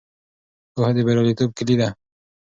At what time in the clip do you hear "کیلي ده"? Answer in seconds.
1.57-1.89